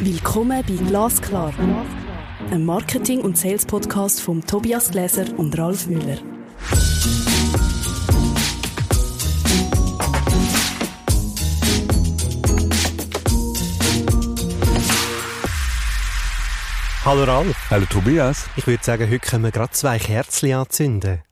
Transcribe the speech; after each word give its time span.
Willkommen 0.00 0.62
bei 0.66 0.74
Glasklar, 0.74 1.54
einem 2.50 2.66
Marketing- 2.66 3.22
und 3.22 3.38
Sales-Podcast 3.38 4.20
von 4.20 4.44
Tobias 4.44 4.90
Gläser 4.90 5.24
und 5.38 5.56
Ralf 5.58 5.86
Müller. 5.86 6.18
Hallo 17.04 17.24
Ralf. 17.24 17.56
Hallo 17.70 17.86
Tobias. 17.86 18.50
Ich 18.56 18.66
würde 18.66 18.84
sagen, 18.84 19.08
heute 19.08 19.20
können 19.20 19.44
wir 19.44 19.52
gerade 19.52 19.72
zwei 19.72 19.98
Kerzen 19.98 20.52
anzünden. 20.52 21.22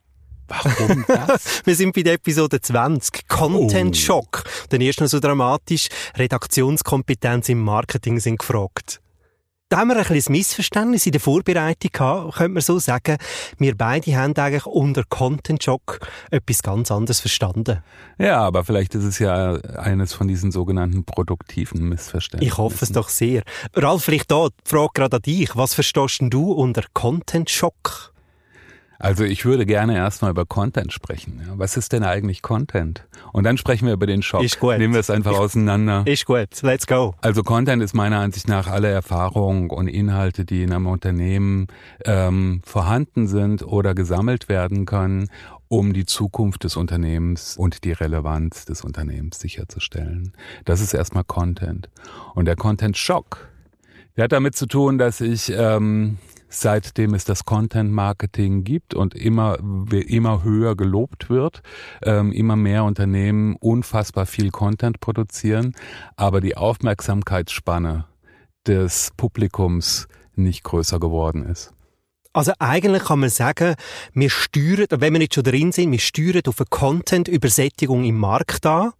Warum 0.48 1.04
das? 1.08 1.62
wir 1.64 1.74
sind 1.74 1.94
bei 1.94 2.02
der 2.02 2.14
Episode 2.14 2.60
20. 2.60 3.26
Content 3.28 3.96
Oh. 3.96 3.98
Shock. 3.98 4.44
Dann 4.70 4.80
erst 4.80 5.00
noch 5.00 5.08
so 5.08 5.20
dramatisch. 5.20 5.88
Redaktionskompetenz 6.16 7.48
im 7.48 7.62
Marketing 7.62 8.20
sind 8.20 8.38
gefragt. 8.38 9.00
Da 9.68 9.78
haben 9.78 9.88
wir 9.88 9.96
ein 9.96 10.04
kleines 10.04 10.28
Missverständnis 10.28 11.06
in 11.06 11.12
der 11.12 11.20
Vorbereitung 11.20 11.90
gehabt, 11.92 12.36
könnte 12.36 12.52
man 12.52 12.62
so 12.62 12.78
sagen. 12.78 13.16
Wir 13.58 13.76
beide 13.76 14.16
haben 14.16 14.32
eigentlich 14.36 14.64
unter 14.64 15.02
Content 15.08 15.60
Shock 15.64 15.98
etwas 16.30 16.62
ganz 16.62 16.92
anderes 16.92 17.18
verstanden. 17.18 17.82
ja, 18.16 18.38
aber 18.42 18.62
vielleicht 18.64 18.94
ist 18.94 19.02
es 19.02 19.18
ja 19.18 19.54
eines 19.54 20.12
von 20.12 20.28
diesen 20.28 20.52
sogenannten 20.52 21.04
produktiven 21.04 21.88
Missverständnissen. 21.88 22.46
Ich 22.52 22.58
hoffe 22.58 22.84
es 22.84 22.92
doch 22.92 23.08
sehr. 23.08 23.42
Ralf, 23.74 24.04
vielleicht 24.04 24.30
da 24.30 24.50
die 24.50 24.70
Frage 24.70 24.90
gerade 24.94 25.16
an 25.16 25.22
dich. 25.22 25.56
Was 25.56 25.74
verstehst 25.74 26.20
denn 26.20 26.30
du 26.30 26.52
unter 26.52 26.84
Content 26.94 27.50
Shock? 27.50 28.12
Also 28.98 29.24
ich 29.24 29.44
würde 29.44 29.66
gerne 29.66 29.94
erstmal 29.96 30.30
über 30.30 30.46
Content 30.46 30.92
sprechen. 30.92 31.42
Was 31.56 31.76
ist 31.76 31.92
denn 31.92 32.02
eigentlich 32.02 32.42
Content? 32.42 33.06
Und 33.32 33.44
dann 33.44 33.58
sprechen 33.58 33.86
wir 33.86 33.92
über 33.94 34.06
den 34.06 34.22
Shop. 34.22 34.42
Ist 34.42 34.58
gut. 34.58 34.78
Nehmen 34.78 34.94
wir 34.94 35.00
es 35.00 35.10
einfach 35.10 35.32
Ich- 35.32 35.38
auseinander. 35.38 36.02
Ist 36.06 36.24
gut, 36.24 36.48
let's 36.62 36.86
go. 36.86 37.14
Also 37.20 37.42
Content 37.42 37.82
ist 37.82 37.94
meiner 37.94 38.20
Ansicht 38.20 38.48
nach 38.48 38.68
alle 38.68 38.88
Erfahrungen 38.88 39.70
und 39.70 39.88
Inhalte, 39.88 40.44
die 40.44 40.62
in 40.62 40.72
einem 40.72 40.86
Unternehmen 40.86 41.66
ähm, 42.04 42.62
vorhanden 42.64 43.26
sind 43.28 43.62
oder 43.62 43.94
gesammelt 43.94 44.48
werden 44.48 44.86
können, 44.86 45.28
um 45.68 45.92
die 45.92 46.06
Zukunft 46.06 46.64
des 46.64 46.76
Unternehmens 46.76 47.56
und 47.56 47.84
die 47.84 47.92
Relevanz 47.92 48.64
des 48.66 48.82
Unternehmens 48.82 49.40
sicherzustellen. 49.40 50.32
Das 50.64 50.80
ist 50.80 50.94
erstmal 50.94 51.24
Content. 51.24 51.90
Und 52.34 52.46
der 52.46 52.56
Content-Schock, 52.56 53.48
der 54.16 54.24
hat 54.24 54.32
damit 54.32 54.54
zu 54.56 54.66
tun, 54.66 54.96
dass 54.96 55.20
ich 55.20 55.52
ähm, 55.54 56.18
seitdem 56.48 57.14
es 57.14 57.24
das 57.24 57.44
Content 57.44 57.92
Marketing 57.92 58.64
gibt 58.64 58.94
und 58.94 59.14
immer 59.14 59.58
immer 59.90 60.44
höher 60.44 60.76
gelobt 60.76 61.28
wird, 61.30 61.62
ähm, 62.02 62.32
immer 62.32 62.56
mehr 62.56 62.84
Unternehmen 62.84 63.56
unfassbar 63.56 64.26
viel 64.26 64.50
Content 64.50 65.00
produzieren, 65.00 65.74
aber 66.16 66.40
die 66.40 66.56
Aufmerksamkeitsspanne 66.56 68.06
des 68.66 69.12
Publikums 69.16 70.08
nicht 70.34 70.64
größer 70.64 71.00
geworden 71.00 71.44
ist. 71.46 71.72
Also 72.32 72.52
eigentlich 72.58 73.04
kann 73.04 73.20
man 73.20 73.30
sagen, 73.30 73.76
wir 74.12 74.28
steuern, 74.28 74.86
wenn 74.90 75.14
wir 75.14 75.20
nicht 75.20 75.34
schon 75.34 75.44
drin 75.44 75.72
sind, 75.72 75.90
wir 75.90 75.98
steuern 75.98 76.42
auf 76.46 76.60
eine 76.60 76.66
Content-Übersättigung 76.68 78.04
im 78.04 78.18
Markt 78.18 78.66
an. 78.66 78.92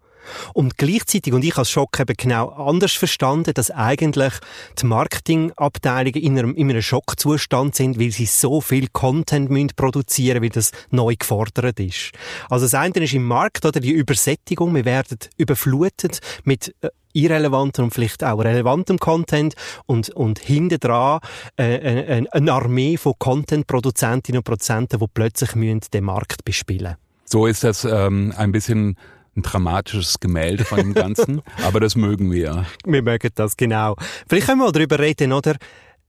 Und 0.54 0.78
gleichzeitig, 0.78 1.32
und 1.32 1.44
ich 1.44 1.56
als 1.56 1.70
Schock 1.70 1.98
eben 2.00 2.14
genau 2.16 2.48
anders 2.48 2.92
verstanden, 2.92 3.54
dass 3.54 3.70
eigentlich 3.70 4.34
die 4.80 4.86
Marketingabteilungen 4.86 6.22
in 6.22 6.38
einem, 6.38 6.54
in 6.54 6.70
einem 6.70 6.82
Schockzustand 6.82 7.74
sind, 7.74 8.00
weil 8.00 8.10
sie 8.10 8.26
so 8.26 8.60
viel 8.60 8.88
Content 8.88 9.50
müssen 9.50 9.70
produzieren, 9.76 10.42
weil 10.42 10.50
das 10.50 10.72
neu 10.90 11.14
gefordert 11.16 11.78
ist. 11.80 12.12
Also 12.48 12.66
das 12.66 12.74
eine 12.74 13.04
ist 13.04 13.14
im 13.14 13.24
Markt, 13.24 13.64
oder? 13.64 13.80
Die 13.80 13.92
Übersättigung, 13.92 14.74
wir 14.74 14.84
werden 14.84 15.18
überflutet 15.36 16.20
mit 16.44 16.74
äh, 16.80 16.88
irrelevantem 17.16 17.86
und 17.86 17.94
vielleicht 17.94 18.22
auch 18.22 18.38
relevantem 18.40 18.98
Content 18.98 19.54
und, 19.86 20.10
und 20.10 20.38
hinten 20.38 20.78
dran 20.78 21.20
äh, 21.56 21.62
eine, 21.62 22.26
eine 22.30 22.52
Armee 22.52 22.96
von 22.96 23.14
Content-Produzentinnen 23.18 24.38
und 24.38 24.44
Produzenten, 24.44 24.98
die 24.98 25.06
plötzlich 25.12 25.54
müssen 25.54 25.80
den 25.92 26.04
Markt 26.04 26.44
bespielen. 26.44 26.96
So 27.24 27.46
ist 27.46 27.64
das 27.64 27.84
ähm, 27.84 28.32
ein 28.36 28.52
bisschen 28.52 28.96
ein 29.36 29.42
dramatisches 29.42 30.18
Gemälde 30.20 30.64
von 30.64 30.78
dem 30.78 30.94
Ganzen, 30.94 31.42
aber 31.64 31.80
das 31.80 31.96
mögen 31.96 32.32
wir. 32.32 32.66
Wir 32.84 33.02
mögen 33.02 33.30
das, 33.34 33.56
genau. 33.56 33.96
Vielleicht 34.28 34.46
können 34.46 34.60
wir 34.60 34.66
mal 34.66 34.72
darüber 34.72 34.98
reden, 34.98 35.32
oder? 35.32 35.56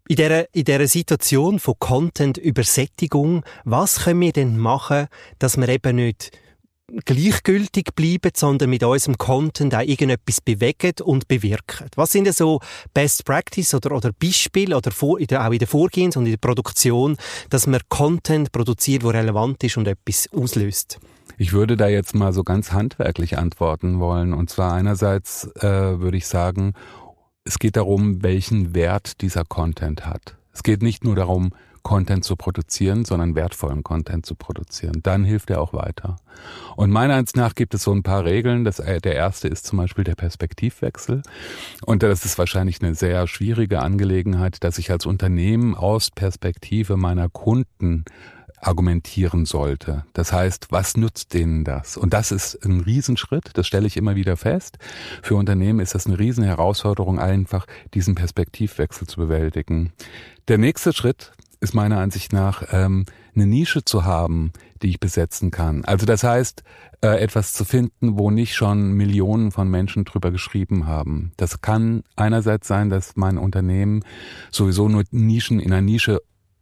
In 0.10 0.16
dieser, 0.16 0.54
in 0.56 0.64
dieser 0.64 0.88
Situation 0.88 1.60
von 1.60 1.76
Content-Übersättigung, 1.80 3.44
was 3.66 4.04
können 4.06 4.22
wir 4.22 4.32
denn 4.32 4.58
machen, 4.58 5.08
dass 5.38 5.58
wir 5.58 5.68
eben 5.68 5.98
nicht 5.98 6.32
gleichgültig 7.04 7.94
bleiben, 7.96 8.32
sondern 8.34 8.70
mit 8.70 8.84
unserem 8.84 9.18
Content 9.18 9.76
auch 9.76 9.82
irgendetwas 9.82 10.40
bewegen 10.40 10.94
und 11.04 11.28
bewirken. 11.28 11.88
Was 11.96 12.12
sind 12.12 12.26
denn 12.26 12.34
so 12.34 12.62
Best 12.94 13.26
Practice 13.26 13.74
oder, 13.74 13.92
oder 13.92 14.12
Beispiele 14.14 14.78
oder 14.78 14.92
vor, 14.92 15.20
in 15.20 15.28
der, 15.28 15.46
auch 15.46 15.52
in 15.52 15.60
der 15.60 15.68
Vorgehens- 15.68 16.16
und 16.16 16.26
in 16.26 16.32
der 16.32 16.38
Produktion, 16.38 17.18
dass 17.50 17.68
man 17.68 17.82
Content 17.90 18.52
produziert, 18.54 19.04
der 19.04 19.16
relevant 19.16 19.62
ist 19.64 19.76
und 19.76 19.88
etwas 19.88 20.30
auslöst? 20.32 21.00
Ich 21.38 21.54
würde 21.54 21.78
da 21.78 21.88
jetzt 21.88 22.16
mal 22.16 22.34
so 22.34 22.44
ganz 22.44 22.72
handwerklich 22.72 23.38
antworten 23.38 24.00
wollen. 24.00 24.34
Und 24.34 24.50
zwar 24.50 24.74
einerseits 24.74 25.46
äh, 25.58 26.00
würde 26.00 26.18
ich 26.18 26.28
sagen, 26.28 26.74
es 27.44 27.60
geht 27.60 27.78
darum, 27.78 28.24
welchen 28.24 28.74
Wert 28.74 29.22
dieser 29.22 29.46
Content 29.46 30.06
hat. 30.06 30.36
Es 30.52 30.64
geht 30.64 30.82
nicht 30.82 31.04
nur 31.04 31.16
darum, 31.16 31.52
Content 31.84 32.26
zu 32.26 32.36
produzieren, 32.36 33.06
sondern 33.06 33.36
wertvollen 33.36 33.82
Content 33.82 34.26
zu 34.26 34.36
produzieren. 34.36 35.00
Dann 35.04 35.24
hilft 35.24 35.50
er 35.50 35.62
auch 35.62 35.72
weiter. 35.72 36.18
Und 36.76 36.92
meiner 36.92 37.14
Ansicht 37.14 37.38
nach 37.38 37.56
gibt 37.56 37.74
es 37.74 37.84
so 37.84 37.94
ein 37.94 38.04
paar 38.04 38.26
Regeln. 38.26 38.66
Das, 38.66 38.80
äh, 38.80 39.00
der 39.00 39.16
erste 39.16 39.48
ist 39.48 39.66
zum 39.66 39.78
Beispiel 39.78 40.04
der 40.04 40.16
Perspektivwechsel. 40.16 41.22
Und 41.86 42.04
das 42.04 42.26
ist 42.26 42.38
wahrscheinlich 42.38 42.82
eine 42.82 42.94
sehr 42.94 43.26
schwierige 43.28 43.80
Angelegenheit, 43.80 44.66
dass 44.66 44.80
ich 44.80 44.92
als 44.92 45.06
Unternehmen 45.06 45.76
aus 45.76 46.12
Perspektive 46.12 46.98
meiner 46.98 47.30
Kunden 47.30 48.04
argumentieren 48.60 49.46
sollte. 49.46 50.06
Das 50.14 50.34
heißt, 50.34 50.68
was 50.72 50.98
nutzt 50.98 51.34
denen 51.34 51.64
das? 51.64 51.98
Und 51.98 52.14
das 52.14 52.32
ist 52.32 52.64
ein 52.66 52.82
Riesenschritt, 52.82 53.52
das 53.54 53.68
stelle 53.68 53.88
ich 53.88 53.98
immer 53.98 54.16
wieder 54.16 54.38
fest. 54.38 54.78
Für 55.22 55.36
Unternehmen 55.36 55.80
ist 55.80 55.96
das 55.96 56.08
eine 56.08 56.20
Riesenherausforderung, 56.20 57.20
einfach 57.20 57.68
diesen 57.94 58.16
Perspektivwechsel 58.16 59.08
zu 59.08 59.18
bewältigen. 59.18 59.94
Der 60.48 60.58
nächste 60.58 60.94
Schritt 60.94 61.34
ist 61.60 61.74
meiner 61.74 62.00
Ansicht 62.00 62.34
nach 62.34 62.64
ähm, 62.72 63.06
eine 63.36 63.48
Nische 63.48 63.84
zu 63.84 64.06
haben, 64.06 64.52
die 64.82 64.90
ich 64.90 65.00
besetzen 65.00 65.52
kann. 65.52 65.86
Also 65.86 66.06
das 66.06 66.24
heißt, 66.24 66.64
äh, 67.02 67.20
etwas 67.20 67.54
zu 67.54 67.66
finden, 67.66 68.18
wo 68.18 68.32
nicht 68.32 68.56
schon 68.56 68.94
Millionen 68.94 69.52
von 69.52 69.70
Menschen 69.70 70.06
drüber 70.06 70.32
geschrieben 70.32 70.88
haben. 70.88 71.32
Das 71.38 71.62
kann 71.62 72.04
einerseits 72.16 72.68
sein, 72.68 72.90
dass 72.90 73.16
mein 73.16 73.38
Unternehmen 73.38 74.04
sowieso 74.52 74.90
nur 74.90 75.04
Nischen 75.12 75.60
in 75.60 75.72
einer 75.72 75.82
Nische 75.82 76.22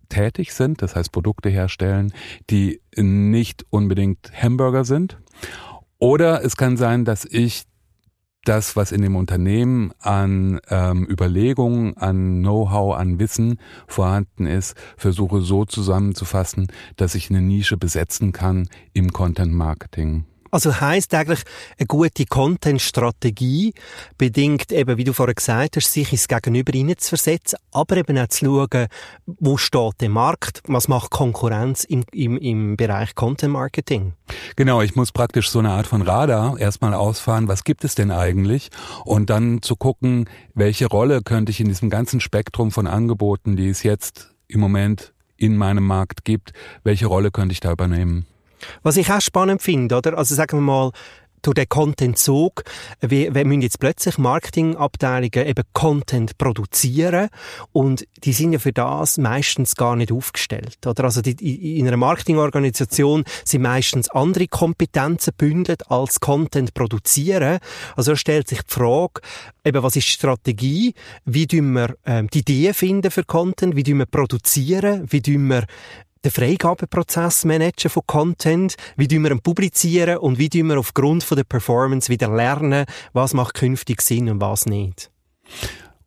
tätig 0.10 0.54
sind, 0.54 0.82
das 0.82 0.96
heißt 0.96 1.12
Produkte 1.12 1.50
herstellen, 1.50 2.14
die 2.50 2.82
nicht 2.96 3.66
unbedingt 3.70 4.32
Hamburger 4.34 4.86
sind. 4.86 5.18
Oder 5.98 6.44
es 6.44 6.58
kann 6.58 6.78
sein, 6.78 7.06
dass 7.06 7.26
ich 7.26 7.66
das, 8.46 8.76
was 8.76 8.92
in 8.92 9.02
dem 9.02 9.16
Unternehmen 9.16 9.92
an 10.00 10.60
ähm, 10.70 11.08
Überlegungen, 11.10 11.98
an 11.98 12.42
Know-how, 12.42 12.96
an 12.96 13.20
Wissen 13.20 13.60
vorhanden 13.88 14.46
ist, 14.46 14.76
versuche 14.98 15.42
so 15.42 15.66
zusammenzufassen, 15.66 16.68
dass 16.96 17.16
ich 17.16 17.30
eine 17.30 17.42
Nische 17.42 17.76
besetzen 17.76 18.32
kann 18.32 18.70
im 18.94 19.12
Content 19.12 19.54
Marketing. 19.54 20.26
Also 20.56 20.80
heisst 20.80 21.14
eigentlich, 21.14 21.42
eine 21.78 21.86
gute 21.86 22.24
Content-Strategie 22.26 23.74
bedingt 24.18 24.72
eben, 24.72 24.98
wie 24.98 25.04
du 25.04 25.12
vorher 25.12 25.36
gesagt 25.36 25.76
hast, 25.76 25.92
sich 25.92 26.14
ins 26.14 26.30
Gegenüber 26.30 26.72
hineinzuversetzen, 26.72 27.60
aber 27.74 27.98
eben 27.98 28.18
auch 28.18 28.30
zu 28.30 28.46
schauen, 28.46 28.88
wo 29.26 29.58
steht 29.58 30.00
der 30.00 30.08
Markt, 30.08 30.62
was 30.66 30.88
macht 30.88 31.12
Konkurrenz 31.12 31.84
im, 31.84 32.06
im, 32.14 32.38
im 32.38 32.78
Bereich 32.78 33.16
Content-Marketing. 33.16 34.14
Genau, 34.56 34.82
ich 34.82 34.96
muss 34.96 35.12
praktisch 35.12 35.50
so 35.50 35.60
eine 35.60 35.72
Art 35.72 35.88
von 35.88 36.02
Radar 36.02 36.58
erstmal 36.58 36.94
ausfahren, 36.94 37.50
was 37.50 37.66
gibt 37.66 37.84
es 37.84 37.96
denn 37.96 38.10
eigentlich? 38.10 38.70
Und 39.04 39.30
dann 39.30 39.62
zu 39.62 39.76
gucken, 39.76 40.30
welche 40.54 40.86
Rolle 40.86 41.22
könnte 41.22 41.50
ich 41.50 41.60
in 41.60 41.68
diesem 41.68 41.90
ganzen 41.90 42.22
Spektrum 42.22 42.72
von 42.72 42.88
Angeboten, 42.88 43.58
die 43.58 43.68
es 43.68 43.84
jetzt 43.84 44.34
im 44.48 44.62
Moment 44.62 45.14
in 45.36 45.58
meinem 45.58 45.86
Markt 45.86 46.24
gibt, 46.24 46.54
welche 46.86 47.08
Rolle 47.08 47.32
könnte 47.32 47.52
ich 47.52 47.60
da 47.60 47.74
übernehmen? 47.74 48.26
Was 48.84 48.98
ich 48.98 49.12
auch 49.12 49.22
spannend 49.22 49.62
finde, 49.62 49.98
oder? 49.98 50.18
Also 50.18 50.36
sagen 50.36 50.58
wir 50.58 50.62
mal, 50.62 50.92
durch 51.46 51.56
den 51.56 51.70
Content-Zug, 51.70 52.64
wir, 53.02 53.36
wir 53.36 53.46
müssen 53.46 53.62
jetzt 53.62 53.80
plötzlich 53.80 54.18
Marketingabteilungen 54.18 55.48
eben 55.48 55.64
Content 55.74 56.38
produzieren 56.38 57.30
und 57.72 58.08
die 58.24 58.34
sind 58.34 58.54
ja 58.54 58.60
für 58.60 58.74
das 58.74 59.18
meistens 59.18 59.76
gar 59.76 59.96
nicht 59.96 60.12
aufgestellt, 60.12 60.86
oder? 60.86 61.04
Also 61.04 61.22
die, 61.22 61.78
in 61.78 61.88
einer 61.88 61.98
Marketingorganisation 61.98 63.24
sind 63.44 63.62
meistens 63.62 64.10
andere 64.10 64.48
Kompetenzen 64.48 65.34
bündelt 65.38 65.90
als 65.92 66.20
Content 66.20 66.74
produzieren. 66.74 67.60
Also 67.96 68.16
stellt 68.16 68.48
sich 68.48 68.62
die 68.64 68.74
Frage, 68.74 69.22
eben 69.64 69.84
was 69.84 69.96
ist 69.96 70.08
Strategie? 70.08 70.96
Wie 71.26 71.46
tun 71.46 71.74
wir 71.74 71.96
ähm, 72.06 72.28
die 72.34 72.40
Ideen 72.40 72.74
finden 72.74 73.12
für 73.12 73.24
Content? 73.24 73.76
Wie 73.76 73.84
tun 73.84 74.00
wir 74.00 74.08
produzieren? 74.08 75.06
Wie 75.12 75.22
tun 75.22 75.48
wir 75.48 75.66
den 76.26 76.32
Freigabeprozess 76.32 77.46
managen 77.46 77.90
von 77.90 78.04
Content, 78.08 78.76
wie 78.98 79.08
tun 79.08 79.24
wir 79.24 79.32
ihn 79.32 79.42
publizieren 79.42 80.18
und 80.18 80.40
wie 80.40 80.50
tun 80.50 80.68
wir 80.68 80.80
aufgrund 80.80 81.24
von 81.24 81.38
der 81.38 81.44
Performance 81.44 82.10
wieder 82.10 82.30
lernen, 82.30 82.86
was 83.14 83.34
macht 83.34 83.54
künftig 83.54 84.02
Sinn 84.02 84.30
und 84.30 84.42
was 84.42 84.66
nicht. 84.66 85.12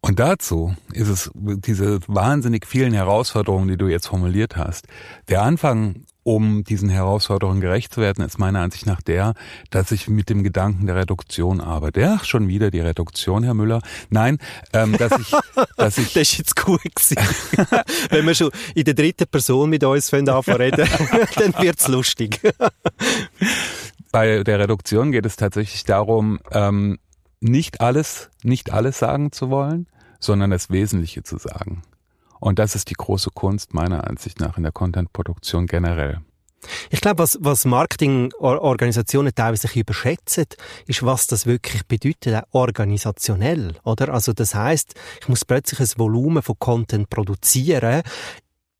Und 0.00 0.18
dazu 0.18 0.74
ist 0.92 1.08
es 1.08 1.30
diese 1.34 2.00
wahnsinnig 2.06 2.66
vielen 2.66 2.92
Herausforderungen, 2.92 3.68
die 3.68 3.76
du 3.76 3.88
jetzt 3.88 4.06
formuliert 4.06 4.56
hast. 4.56 4.86
Der 5.28 5.42
Anfang, 5.42 6.04
um 6.28 6.62
diesen 6.62 6.90
Herausforderungen 6.90 7.62
gerecht 7.62 7.94
zu 7.94 8.02
werden, 8.02 8.22
ist 8.22 8.38
meiner 8.38 8.60
Ansicht 8.60 8.84
nach 8.84 9.00
der, 9.00 9.32
dass 9.70 9.92
ich 9.92 10.08
mit 10.08 10.28
dem 10.28 10.42
Gedanken 10.42 10.84
der 10.84 10.94
Reduktion 10.94 11.58
arbeite. 11.62 12.02
Ja, 12.02 12.20
schon 12.22 12.48
wieder 12.48 12.70
die 12.70 12.80
Reduktion, 12.80 13.44
Herr 13.44 13.54
Müller. 13.54 13.80
Nein, 14.10 14.36
ähm, 14.75 14.94
dass 14.98 15.19
ich, 15.19 15.30
dass 15.78 15.96
ich. 15.96 16.12
das 16.12 16.28
ist 16.28 16.36
jetzt 16.36 16.56
gut 16.56 16.82
gewesen. 16.82 17.16
Wenn 18.10 18.26
wir 18.26 18.34
schon 18.34 18.50
in 18.75 18.84
der 18.84 18.92
dritten 18.92 19.26
Person 19.26 19.70
mit 19.70 19.82
uns 19.84 20.12
anfangen 20.12 20.58
reden, 20.58 20.86
dann 21.36 21.54
wird's 21.62 21.88
lustig. 21.88 22.42
Bei 24.12 24.44
der 24.44 24.58
Reduktion 24.58 25.12
geht 25.12 25.25
es 25.25 25.36
tatsächlich 25.36 25.84
darum, 25.84 26.40
ähm, 26.50 26.98
nicht 27.40 27.80
alles, 27.80 28.28
nicht 28.42 28.70
alles 28.70 28.98
sagen 28.98 29.32
zu 29.32 29.48
wollen, 29.48 29.86
sondern 30.20 30.50
das 30.50 30.69
Wesentliche 30.69 31.22
zu 31.22 31.38
sagen. 31.38 31.84
Und 32.40 32.58
das 32.58 32.75
ist 32.75 32.90
die 32.90 32.94
große 32.94 33.31
Kunst 33.32 33.75
meiner 33.75 34.08
Ansicht 34.08 34.40
nach 34.40 34.56
in 34.56 34.62
der 34.62 34.73
Content-Produktion 34.73 35.67
generell. 35.67 36.20
Ich 36.90 37.00
glaube, 37.00 37.19
was, 37.19 37.38
was 37.40 37.64
Marketingorganisationen 37.64 39.35
teilweise 39.35 39.69
überschätzen, 39.79 40.46
ist, 40.87 41.05
was 41.05 41.26
das 41.26 41.46
wirklich 41.46 41.87
bedeutet, 41.87 42.43
organisationell, 42.50 43.75
oder? 43.85 44.12
Also, 44.12 44.32
das 44.32 44.55
heißt, 44.55 44.94
ich 45.20 45.29
muss 45.29 45.44
plötzlich 45.44 45.81
ein 45.81 45.99
Volumen 45.99 46.43
von 46.43 46.56
Content 46.58 47.11
produzieren, 47.11 48.02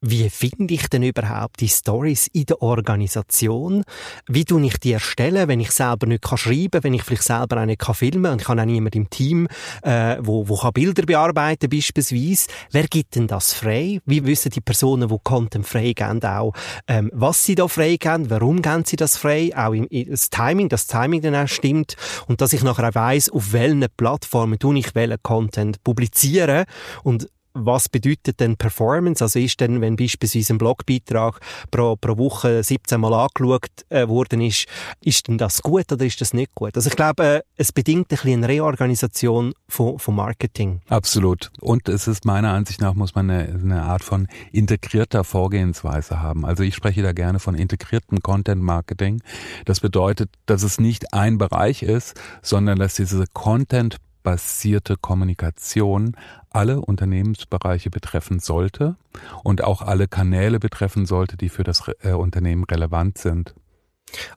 wie 0.01 0.31
finde 0.31 0.75
ich 0.75 0.89
denn 0.89 1.03
überhaupt 1.03 1.61
die 1.61 1.69
Stories 1.69 2.29
in 2.33 2.47
der 2.47 2.63
Organisation? 2.63 3.83
Wie 4.29 4.45
tue 4.45 4.65
ich 4.65 4.79
die 4.79 4.93
erstellen, 4.93 5.49
wenn 5.49 5.59
ich 5.59 5.73
selber 5.73 6.07
nicht 6.07 6.23
kann 6.23 6.39
schreiben, 6.39 6.85
wenn 6.85 6.95
ich 6.95 7.03
vielleicht 7.03 7.25
selber 7.25 7.61
auch 7.61 7.67
nicht 7.67 7.81
kann 7.81 7.97
filmen 7.97 8.33
und 8.33 8.41
ich 8.41 8.49
habe 8.49 8.61
auch 8.61 8.65
niemand 8.65 8.95
im 8.95 9.11
Team, 9.11 9.49
äh, 9.83 10.17
wo, 10.21 10.49
wo 10.49 10.57
kann 10.57 10.73
Bilder 10.73 11.03
bearbeiten 11.05 11.69
beispielsweise. 11.69 12.47
Wer 12.71 12.87
gibt 12.87 13.17
denn 13.17 13.27
das 13.27 13.53
frei? 13.53 14.01
Wie 14.07 14.25
wissen 14.25 14.51
die 14.51 14.61
Personen, 14.61 15.09
die 15.09 15.17
Content 15.25 15.67
frei 15.67 15.93
geben, 15.95 16.23
auch, 16.23 16.53
ähm, 16.87 17.11
was 17.13 17.45
sie 17.45 17.57
da 17.57 17.67
frei 17.67 17.97
geben, 17.97 18.31
warum 18.31 18.63
geben 18.63 18.85
sie 18.85 18.97
das 18.97 19.17
frei? 19.17 19.51
Auch 19.57 19.73
im, 19.73 19.89
das 19.91 20.31
Timing, 20.31 20.69
das 20.69 20.87
Timing 20.87 21.23
dann 21.23 21.35
auch 21.35 21.49
stimmt 21.49 21.97
und 22.29 22.41
dass 22.41 22.53
ich 22.53 22.63
nachher 22.63 22.91
auch 22.91 22.95
weiss, 22.95 23.31
auf 23.31 23.53
welchen 23.53 23.85
Plattformen 23.97 24.61
tue 24.61 24.79
ich 24.79 24.95
welchen 24.95 25.23
Content 25.23 25.83
publizieren 25.83 26.67
und 27.03 27.29
was 27.65 27.89
bedeutet 27.89 28.41
denn 28.41 28.57
Performance? 28.57 29.23
Also 29.23 29.39
ist 29.39 29.61
denn, 29.61 29.81
wenn 29.81 29.97
beispielsweise 29.97 30.55
ein 30.55 30.59
Blogbeitrag 30.59 31.41
pro, 31.71 31.97
pro 31.97 32.17
Woche 32.19 32.63
17 32.63 33.01
Mal 33.01 33.15
angeschaut 33.15 33.69
äh, 33.89 34.09
worden 34.09 34.41
ist, 34.41 34.67
ist 35.03 35.29
denn 35.29 35.39
das 35.39 35.63
gut 35.63 35.91
oder 35.93 36.05
ist 36.05 36.21
das 36.21 36.35
nicht 36.35 36.55
gut? 36.55 36.77
Also 36.77 36.89
ich 36.89 36.97
glaube, 36.97 37.25
äh, 37.25 37.41
es 37.57 37.73
bedingt 37.73 38.07
ein 38.07 38.09
bisschen 38.09 38.45
eine 38.45 38.49
Reorganisation 38.49 39.53
von, 39.69 39.99
von 39.99 40.15
Marketing. 40.15 40.81
Absolut. 40.89 41.51
Und 41.61 41.89
es 41.89 42.09
ist 42.09 42.25
meiner 42.25 42.53
Ansicht 42.53 42.81
nach, 42.81 42.95
muss 42.95 43.15
man 43.15 43.31
eine, 43.31 43.49
eine 43.49 43.83
Art 43.83 44.03
von 44.03 44.29
integrierter 44.53 45.25
Vorgehensweise 45.25 46.21
haben. 46.21 46.45
Also 46.45 46.63
ich 46.63 46.75
spreche 46.75 47.03
da 47.03 47.13
gerne 47.13 47.39
von 47.39 47.55
integriertem 47.55 48.21
Content 48.21 48.63
Marketing. 48.63 49.23
Das 49.65 49.81
bedeutet, 49.81 50.31
dass 50.47 50.63
es 50.63 50.81
nicht 50.81 51.13
ein 51.13 51.39
Bereich 51.39 51.83
ist, 51.83 52.15
sondern 52.43 52.79
dass 52.79 52.95
diese 52.95 53.25
Content 53.33 53.97
basierte 54.29 54.97
Kommunikation 54.99 56.15
alle 56.51 56.83
Unternehmensbereiche 56.83 57.89
betreffen 57.89 58.41
sollte 58.41 58.97
und 59.43 59.65
auch 59.65 59.81
alle 59.81 60.07
Kanäle 60.07 60.61
betreffen 60.61 61.07
sollte, 61.07 61.39
die 61.39 61.49
für 61.49 61.65
das 61.65 61.85
äh, 62.03 62.13
Unternehmen 62.13 62.65
relevant 62.65 63.17
sind. 63.17 63.55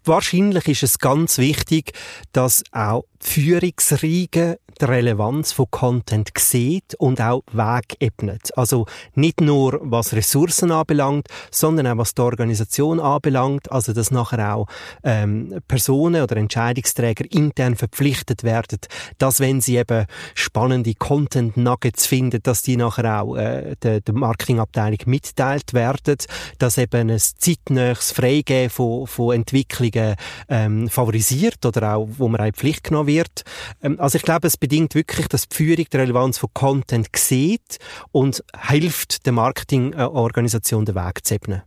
Wahrscheinlich 0.05 0.65
ist 0.69 0.83
es 0.83 0.99
ganz 0.99 1.39
wichtig, 1.39 1.91
dass 2.31 2.63
auch 2.71 3.03
Führungsriege 3.21 4.57
die 4.81 4.85
Relevanz 4.85 5.51
von 5.51 5.67
Content 5.69 6.31
sieht 6.37 6.95
und 6.97 7.21
auch 7.21 7.43
Weg 7.51 7.97
ebnet. 7.99 8.57
Also 8.57 8.85
nicht 9.13 9.39
nur 9.41 9.79
was 9.83 10.13
Ressourcen 10.13 10.71
anbelangt, 10.71 11.27
sondern 11.51 11.87
auch 11.87 11.97
was 11.97 12.15
die 12.15 12.21
Organisation 12.21 12.99
anbelangt. 12.99 13.71
Also 13.71 13.93
dass 13.93 14.11
nachher 14.11 14.55
auch 14.55 14.67
ähm, 15.03 15.59
Personen 15.67 16.23
oder 16.23 16.37
Entscheidungsträger 16.37 17.25
intern 17.31 17.75
verpflichtet 17.75 18.43
werden, 18.43 18.79
dass 19.17 19.39
wenn 19.39 19.61
sie 19.61 19.77
eben 19.77 20.05
spannende 20.33 20.95
Content 20.95 21.57
Nuggets 21.57 22.07
finden, 22.07 22.41
dass 22.43 22.63
die 22.63 22.77
nachher 22.77 23.21
auch 23.21 23.35
äh, 23.35 23.75
der, 23.83 24.01
der 24.01 24.13
Marketingabteilung 24.13 24.99
mitteilt 25.05 25.73
werden, 25.73 26.17
dass 26.57 26.77
eben 26.77 27.11
ein 27.11 27.19
zeitnähes 27.19 28.11
Freigeben 28.11 28.69
von, 28.69 29.05
von 29.05 29.35
Entwicklungen 29.35 30.15
ähm, 30.49 30.89
favorisiert 30.89 31.63
oder 31.65 31.95
auch, 31.95 32.07
wo 32.17 32.27
man 32.27 32.41
auch 32.41 32.51
Pflicht 32.51 32.85
genommen 32.85 33.10
wird. 33.13 33.43
Ähm, 33.81 33.99
also 33.99 34.15
ich 34.17 34.23
glaube, 34.23 34.47
es 34.47 34.57
bedingt 34.57 34.95
wirklich, 34.95 35.27
dass 35.27 35.47
die 35.47 35.55
Führung 35.55 35.85
die 35.91 35.97
Relevanz 35.97 36.37
von 36.37 36.49
Content 36.53 37.07
sieht 37.15 37.77
und 38.11 38.43
hilft 38.67 39.25
der 39.25 39.33
Marketingorganisation 39.33 40.85
den 40.85 40.95
Weg 40.95 41.25
zu 41.25 41.35
ebnen. 41.35 41.61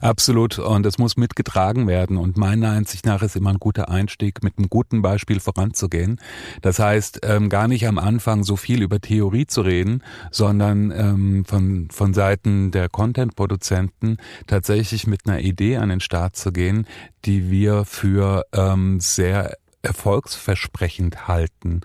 Absolut. 0.00 0.58
Und 0.58 0.86
es 0.86 0.98
muss 0.98 1.16
mitgetragen 1.16 1.86
werden. 1.86 2.16
Und 2.16 2.36
meiner 2.36 2.70
Ansicht 2.70 3.06
nach 3.06 3.22
ist 3.22 3.36
immer 3.36 3.50
ein 3.50 3.58
guter 3.58 3.88
Einstieg, 3.88 4.42
mit 4.42 4.58
einem 4.58 4.68
guten 4.68 5.02
Beispiel 5.02 5.40
voranzugehen. 5.40 6.20
Das 6.62 6.78
heißt, 6.78 7.20
ähm, 7.22 7.48
gar 7.48 7.68
nicht 7.68 7.86
am 7.86 7.98
Anfang 7.98 8.44
so 8.44 8.56
viel 8.56 8.82
über 8.82 9.00
Theorie 9.00 9.46
zu 9.46 9.62
reden, 9.62 10.02
sondern 10.30 10.90
ähm, 10.90 11.44
von, 11.44 11.88
von 11.90 12.14
Seiten 12.14 12.70
der 12.70 12.88
Content-Produzenten 12.88 14.16
tatsächlich 14.46 15.06
mit 15.06 15.26
einer 15.26 15.40
Idee 15.40 15.76
an 15.76 15.88
den 15.88 16.00
Start 16.00 16.36
zu 16.36 16.52
gehen, 16.52 16.86
die 17.24 17.50
wir 17.50 17.84
für 17.84 18.44
ähm, 18.52 19.00
sehr 19.00 19.56
erfolgsversprechend 19.82 21.28
halten. 21.28 21.82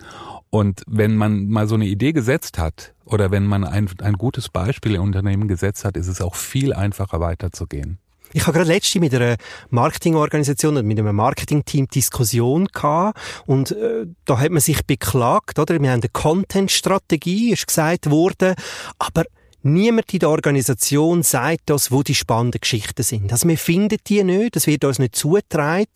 Und 0.50 0.82
wenn 0.86 1.16
man 1.16 1.48
mal 1.48 1.66
so 1.66 1.74
eine 1.76 1.86
Idee 1.86 2.12
gesetzt 2.12 2.58
hat 2.58 2.94
oder 3.04 3.30
wenn 3.30 3.46
man 3.46 3.64
ein, 3.64 3.88
ein 4.02 4.14
gutes 4.14 4.48
Beispiel 4.48 4.96
im 4.96 5.02
Unternehmen 5.02 5.48
gesetzt 5.48 5.84
hat, 5.84 5.96
ist 5.96 6.08
es 6.08 6.20
auch 6.20 6.34
viel 6.34 6.72
einfacher 6.72 7.20
weiterzugehen. 7.20 7.98
Ich 8.34 8.46
habe 8.46 8.56
gerade 8.56 8.72
letzte 8.72 8.98
mit 8.98 9.14
einer 9.14 9.36
Marketingorganisation 9.70 10.78
und 10.78 10.86
mit 10.86 10.98
einem 10.98 11.14
Marketingteam 11.14 11.88
Diskussion 11.88 12.66
gehabt 12.66 13.20
und 13.46 13.72
äh, 13.72 14.06
da 14.24 14.38
hat 14.38 14.50
man 14.50 14.60
sich 14.60 14.86
beklagt, 14.86 15.58
oder? 15.58 15.80
Wir 15.80 15.90
haben 15.90 16.00
eine 16.00 16.08
Content-Strategie, 16.10 17.52
ist 17.52 17.66
gesagt 17.66 18.10
worden, 18.10 18.54
aber 18.98 19.24
Niemand 19.62 20.12
in 20.12 20.18
der 20.18 20.30
Organisation 20.30 21.22
sagt 21.22 21.70
uns, 21.70 21.90
wo 21.90 22.02
die 22.02 22.14
spannenden 22.14 22.60
Geschichten 22.60 23.02
sind. 23.02 23.32
Also 23.32 23.48
wir 23.48 23.58
finden 23.58 23.98
die 24.06 24.24
nicht, 24.24 24.56
das 24.56 24.66
wird 24.66 24.84
uns 24.84 24.98
nicht 24.98 25.14
zugetragen, 25.14 25.86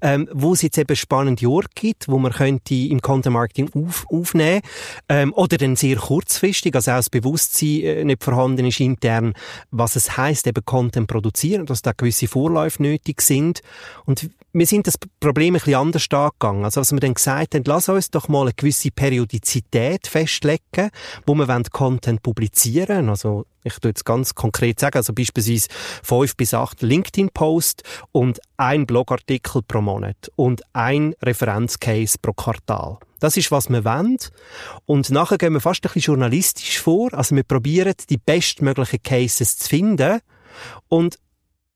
ähm, 0.00 0.28
wo 0.32 0.54
es 0.54 0.62
jetzt 0.62 0.78
eben 0.78 0.96
spannende 0.96 1.46
Orte 1.46 1.68
gibt, 1.74 2.08
wo 2.08 2.18
man 2.18 2.32
könnte 2.32 2.74
im 2.74 3.02
Content 3.02 3.34
Marketing 3.34 3.70
auf, 3.74 4.06
aufnehmen. 4.10 4.62
Ähm, 5.08 5.32
oder 5.34 5.58
dann 5.58 5.76
sehr 5.76 5.96
kurzfristig, 5.96 6.74
also 6.74 6.92
auch 6.92 6.96
das 6.96 7.10
Bewusstsein 7.10 7.80
äh, 7.82 8.04
nicht 8.04 8.24
vorhanden 8.24 8.66
ist 8.66 8.80
intern, 8.80 9.34
was 9.70 9.96
es 9.96 10.16
heißt 10.16 10.46
eben 10.46 10.64
Content 10.64 11.06
produzieren, 11.06 11.66
dass 11.66 11.82
da 11.82 11.92
gewisse 11.92 12.28
Vorläufe 12.28 12.82
nötig 12.82 13.20
sind. 13.20 13.60
Und 14.06 14.30
wir 14.52 14.66
sind 14.66 14.86
das 14.86 14.96
Problem 15.20 15.54
ein 15.54 15.60
bisschen 15.60 15.76
anders 15.76 16.06
angegangen. 16.10 16.64
Also, 16.64 16.80
was 16.80 16.92
wir 16.92 17.00
dann 17.00 17.14
gesagt 17.14 17.54
haben, 17.54 17.62
lass 17.66 17.88
uns 17.88 18.10
doch 18.10 18.28
mal 18.28 18.42
eine 18.42 18.52
gewisse 18.52 18.90
Periodizität 18.90 20.06
festlegen, 20.06 20.90
wo 21.26 21.34
wir 21.34 21.48
Content 21.70 22.22
publizieren 22.22 23.09
Also, 23.10 23.46
ich 23.64 23.74
tue 23.78 23.90
jetzt 23.90 24.04
ganz 24.04 24.34
konkret 24.34 24.80
sagen, 24.80 24.96
also 24.96 25.12
beispielsweise 25.12 25.68
fünf 26.02 26.36
bis 26.36 26.54
acht 26.54 26.82
LinkedIn-Posts 26.82 27.82
und 28.12 28.40
ein 28.56 28.86
Blogartikel 28.86 29.62
pro 29.62 29.80
Monat 29.80 30.30
und 30.36 30.62
ein 30.72 31.14
Referenzcase 31.22 32.18
pro 32.20 32.32
Quartal. 32.32 32.98
Das 33.20 33.36
ist, 33.36 33.52
was 33.52 33.68
wir 33.68 33.84
wollen. 33.84 34.16
Und 34.86 35.10
nachher 35.10 35.36
gehen 35.36 35.52
wir 35.52 35.60
fast 35.60 35.84
ein 35.84 35.92
bisschen 35.92 36.14
journalistisch 36.14 36.80
vor. 36.80 37.12
Also 37.12 37.36
wir 37.36 37.42
probieren, 37.42 37.94
die 38.08 38.16
bestmöglichen 38.16 39.02
Cases 39.02 39.58
zu 39.58 39.68
finden 39.68 40.20
und 40.88 41.18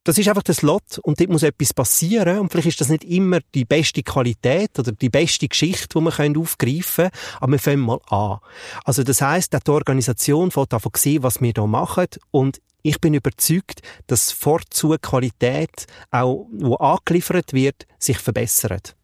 das 0.05 0.19
ist 0.19 0.29
einfach 0.29 0.43
das 0.43 0.63
Lot 0.63 0.99
und 1.03 1.19
dort 1.19 1.31
muss 1.31 1.43
etwas 1.43 1.73
passieren 1.73 2.39
und 2.39 2.53
vielleicht 2.53 2.69
ist 2.69 2.81
das 2.81 2.91
nicht 2.91 3.05
immer 3.05 3.41
die 3.55 3.65
beste 3.65 4.03
Qualität 4.03 4.79
oder 4.79 4.93
die 4.93 5.09
beste 5.09 5.49
Geschichte, 5.49 5.99
die 5.99 6.05
wir 6.05 6.41
aufgreifen 6.41 7.11
können, 7.11 7.11
aber 7.41 7.53
wir 7.53 7.59
fangen 7.59 7.81
mal 7.81 8.01
an. 8.09 8.39
Also 8.85 9.03
das 9.03 9.23
heisst, 9.23 9.55
die 9.55 9.71
Organisation 9.71 10.51
fängt 10.51 10.73
davon 10.73 10.93
sehen, 10.95 11.23
was 11.23 11.41
wir 11.41 11.53
hier 11.55 11.67
machen 11.67 12.07
und 12.31 12.61
ich 12.87 13.01
bin 13.01 13.15
überzeugt, 13.15 13.81
dass 14.07 14.31
fortzu 14.31 14.95
Qualität, 15.01 15.87
auch 16.11 16.47
wo 16.53 16.75
angeliefert 16.75 17.55
wird, 17.55 17.87
sich 17.99 18.19
verbessert. 18.19 18.95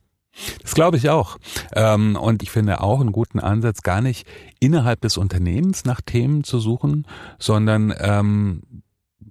Das 0.63 0.75
glaube 0.75 0.99
ich 0.99 1.09
auch. 1.09 1.39
Ähm, 1.75 2.17
und 2.17 2.43
ich 2.43 2.51
finde 2.51 2.83
auch 2.83 3.01
einen 3.01 3.13
guten 3.13 3.41
Ansatz, 3.41 3.83
gar 3.83 4.03
nicht 4.03 4.27
innerhalb 4.61 5.01
des 5.01 5.17
Unternehmens 5.17 5.87
nach 5.87 6.03
Themen 6.03 6.45
zu 6.45 6.61
suchen, 6.61 7.07
sondern 7.39 7.93
ähm, 7.99 8.63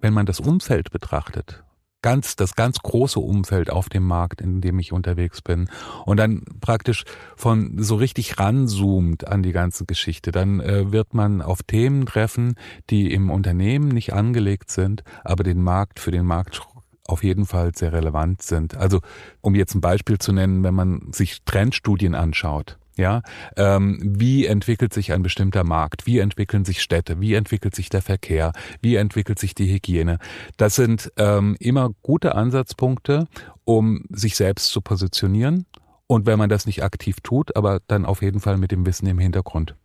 wenn 0.01 0.13
man 0.13 0.25
das 0.25 0.39
Umfeld 0.39 0.91
betrachtet, 0.91 1.63
ganz, 2.01 2.36
das 2.36 2.56
ganz 2.56 2.79
große 2.79 3.20
Umfeld 3.20 3.70
auf 3.70 3.89
dem 3.89 4.03
Markt, 4.03 4.41
in 4.41 4.62
dem 4.62 4.79
ich 4.79 4.91
unterwegs 4.91 5.41
bin, 5.41 5.70
und 6.06 6.18
dann 6.18 6.44
praktisch 6.62 7.03
von 7.36 7.82
so 7.82 7.96
richtig 7.96 8.39
ranzoomt 8.39 9.27
an 9.27 9.44
die 9.44 9.51
ganze 9.51 9.86
Geschichte, 9.86 10.32
dann 10.32 10.60
äh, 10.60 10.91
wird 10.91 11.13
man 11.13 11.41
auf 11.41 11.63
Themen 11.63 12.06
treffen, 12.06 12.56
die 12.89 13.13
im 13.13 13.29
Unternehmen 13.29 13.89
nicht 13.89 14.13
angelegt 14.13 14.72
sind, 14.72 15.03
aber 15.24 15.44
den 15.44 15.62
Markt 15.62 16.00
für 16.00 16.12
den 16.12 16.25
Markt 16.25 16.62
auf 17.06 17.24
jeden 17.24 17.46
Fall 17.46 17.74
sehr 17.75 17.91
relevant 17.91 18.41
sind. 18.41 18.75
Also, 18.75 19.00
um 19.41 19.56
jetzt 19.56 19.74
ein 19.74 19.82
Beispiel 19.82 20.20
zu 20.20 20.32
nennen, 20.32 20.63
wenn 20.63 20.75
man 20.75 21.12
sich 21.12 21.44
Trendstudien 21.44 22.13
anschaut, 22.13 22.77
Ja, 23.00 23.22
ähm, 23.56 23.98
wie 24.03 24.46
entwickelt 24.46 24.94
sich 24.94 25.13
ein 25.13 25.24
bestimmter 25.24 25.63
Markt? 25.63 26.06
Wie 26.06 26.20
entwickeln 26.20 26.65
sich 26.65 26.82
Städte? 26.82 27.22
Wie 27.22 27.34
entwickelt 27.34 27.74
sich 27.74 27.88
der 27.88 28.01
Verkehr? 28.01 28.51
Wie 28.82 28.96
entwickelt 28.96 29.39
sich 29.39 29.56
die 29.56 29.74
Hygiene? 29.74 30.20
Das 30.58 30.75
sind 30.75 31.10
ähm, 31.15 31.56
immer 31.62 31.91
gute 32.01 32.36
Ansatzpunkte, 32.36 33.27
um 33.63 34.03
sich 34.10 34.36
selbst 34.36 34.72
zu 34.72 34.82
positionieren. 34.82 35.65
Und 36.08 36.25
wenn 36.25 36.38
man 36.38 36.50
das 36.50 36.65
nicht 36.65 36.84
aktiv 36.84 37.22
tut, 37.24 37.56
aber 37.56 37.79
dann 37.88 38.03
auf 38.06 38.22
jeden 38.22 38.41
Fall 38.41 38.58
mit 38.58 38.74
dem 38.74 38.86
Wissen 38.86 39.08
im 39.08 39.18
Hintergrund. 39.18 39.75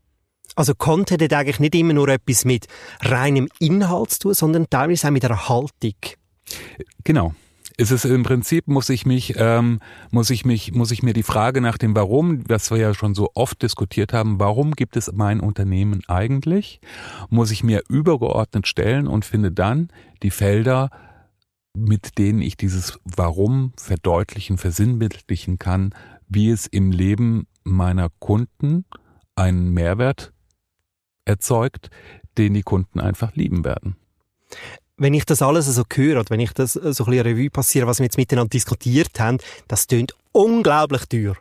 Also 0.56 0.75
Content 0.75 1.23
hat 1.23 1.33
eigentlich 1.35 1.61
nicht 1.61 1.76
immer 1.76 1.92
nur 1.92 2.09
etwas 2.09 2.44
mit 2.44 2.66
reinem 3.00 3.47
Inhalt 3.61 4.11
zu 4.11 4.18
tun, 4.18 4.35
sondern 4.35 4.68
teilweise 4.68 5.06
auch 5.06 5.12
mit 5.12 5.25
einer 5.25 5.49
Haltung. 5.49 5.94
Genau 7.04 7.33
ist 7.76 7.90
es 7.90 8.04
im 8.04 8.23
Prinzip 8.23 8.69
muss 8.69 8.88
ich 8.88 9.04
mich 9.04 9.35
ähm, 9.37 9.81
muss 10.11 10.31
ich 10.31 10.45
mich 10.45 10.73
muss 10.73 10.90
ich 10.90 11.02
mir 11.02 11.12
die 11.12 11.23
Frage 11.23 11.61
nach 11.61 11.78
dem 11.78 11.97
Warum, 11.97 12.49
was 12.49 12.71
wir 12.71 12.78
ja 12.78 12.95
schon 12.95 13.14
so 13.14 13.31
oft 13.35 13.62
diskutiert 13.62 14.12
haben, 14.12 14.38
warum 14.38 14.73
gibt 14.73 14.97
es 14.97 15.12
mein 15.12 15.40
Unternehmen 15.40 16.02
eigentlich, 16.07 16.81
muss 17.31 17.50
ich 17.50 17.64
mir 17.64 17.83
übergeordnet 17.88 18.66
stellen 18.66 19.07
und 19.07 19.25
finde 19.25 19.50
dann 19.50 19.88
die 20.23 20.31
Felder, 20.31 20.90
mit 21.76 22.19
denen 22.19 22.40
ich 22.40 22.57
dieses 22.57 22.99
Warum 23.04 23.73
verdeutlichen, 23.76 24.59
versinnbildlichen 24.59 25.59
kann, 25.59 25.95
wie 26.28 26.50
es 26.50 26.66
im 26.66 26.93
Leben 26.93 27.47
meiner 27.64 28.09
Kunden 28.21 28.85
einen 29.35 29.75
Mehrwert 29.75 30.33
erzeugt, 31.25 31.90
den 32.38 32.54
die 32.54 32.62
Kunden 32.62 33.00
einfach 33.00 33.35
lieben 33.35 33.64
werden 33.64 33.97
wenn 34.96 35.14
ich 35.14 35.24
das 35.24 35.42
alles 35.42 35.66
so 35.66 35.82
höre, 35.92 36.20
oder 36.20 36.30
wenn 36.30 36.40
ich 36.40 36.52
das 36.52 36.74
so 36.74 36.80
ein 36.80 36.92
bisschen 36.92 37.20
Revue 37.20 37.50
passiere, 37.50 37.86
was 37.86 37.98
wir 37.98 38.04
jetzt 38.04 38.16
miteinander 38.16 38.50
diskutiert 38.50 39.18
haben, 39.18 39.38
das 39.68 39.86
tönt 39.86 40.14
unglaublich 40.32 41.06
teuer. 41.06 41.36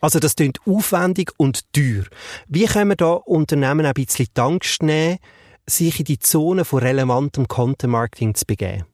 Also 0.00 0.18
das 0.18 0.34
tönt 0.34 0.58
aufwendig 0.66 1.32
und 1.36 1.72
teuer. 1.72 2.04
Wie 2.48 2.66
können 2.66 2.90
wir 2.90 2.96
da 2.96 3.12
Unternehmen 3.12 3.86
ein 3.86 3.94
bisschen 3.94 4.28
Angst 4.36 4.82
nehmen, 4.82 5.18
sich 5.66 5.98
in 6.00 6.04
die 6.04 6.18
Zone 6.18 6.64
von 6.64 6.80
relevantem 6.80 7.48
Content 7.48 7.92
Marketing 7.92 8.34
zu 8.34 8.44
begeben? 8.44 8.84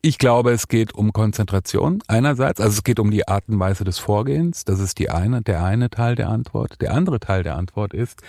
Ich 0.00 0.18
glaube, 0.18 0.52
es 0.52 0.68
geht 0.68 0.94
um 0.94 1.12
Konzentration 1.12 2.00
einerseits, 2.06 2.60
also 2.60 2.74
es 2.74 2.84
geht 2.84 3.00
um 3.00 3.10
die 3.10 3.26
Art 3.26 3.48
und 3.48 3.58
Weise 3.58 3.82
des 3.82 3.98
Vorgehens. 3.98 4.64
Das 4.64 4.78
ist 4.78 4.98
die 4.98 5.10
eine, 5.10 5.42
der 5.42 5.64
eine 5.64 5.90
Teil 5.90 6.14
der 6.14 6.28
Antwort. 6.28 6.80
Der 6.80 6.94
andere 6.94 7.18
Teil 7.18 7.42
der 7.42 7.56
Antwort 7.56 7.92
ist, 7.92 8.22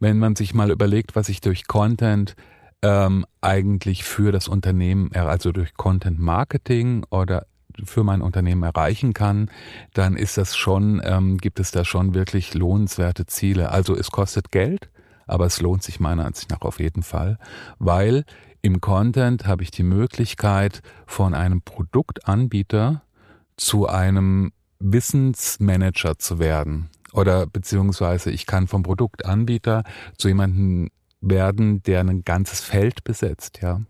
wenn 0.00 0.18
man 0.18 0.34
sich 0.34 0.54
mal 0.54 0.70
überlegt, 0.70 1.14
was 1.14 1.28
ich 1.28 1.40
durch 1.40 1.68
Content 1.68 2.34
ähm, 2.82 3.26
eigentlich 3.40 4.04
für 4.04 4.32
das 4.32 4.48
Unternehmen, 4.48 5.12
also 5.14 5.52
durch 5.52 5.74
Content 5.74 6.18
Marketing 6.18 7.04
oder 7.10 7.46
für 7.84 8.04
mein 8.04 8.22
Unternehmen 8.22 8.62
erreichen 8.62 9.14
kann, 9.14 9.50
dann 9.94 10.16
ist 10.16 10.36
das 10.36 10.56
schon, 10.56 11.00
ähm, 11.04 11.38
gibt 11.38 11.60
es 11.60 11.70
da 11.70 11.84
schon 11.84 12.14
wirklich 12.14 12.54
lohnenswerte 12.54 13.26
Ziele. 13.26 13.70
Also 13.70 13.94
es 13.96 14.10
kostet 14.10 14.50
Geld, 14.50 14.90
aber 15.26 15.46
es 15.46 15.60
lohnt 15.60 15.82
sich 15.82 16.00
meiner 16.00 16.26
Ansicht 16.26 16.50
nach 16.50 16.62
auf 16.62 16.80
jeden 16.80 17.02
Fall, 17.02 17.38
weil 17.78 18.24
im 18.62 18.80
Content 18.80 19.46
habe 19.46 19.62
ich 19.62 19.70
die 19.70 19.82
Möglichkeit, 19.82 20.82
von 21.06 21.34
einem 21.34 21.62
Produktanbieter 21.62 23.02
zu 23.56 23.88
einem 23.88 24.52
Wissensmanager 24.80 26.18
zu 26.18 26.38
werden. 26.38 26.90
Oder 27.12 27.46
beziehungsweise 27.46 28.30
ich 28.30 28.46
kann 28.46 28.66
vom 28.66 28.82
Produktanbieter 28.82 29.84
zu 30.16 30.28
jemandem 30.28 30.90
werden, 31.20 31.82
der 31.82 32.00
ein 32.00 32.22
ganzes 32.24 32.60
Feld 32.60 33.04
besetzt, 33.04 33.60
ja. 33.62 33.80